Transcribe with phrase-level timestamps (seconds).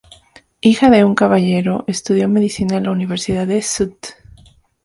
[0.61, 3.93] Hijo de un caballero, estudió medicina en la Universidad de St.